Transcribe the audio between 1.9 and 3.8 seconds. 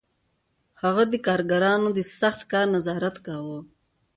د سخت کار نظارت کاوه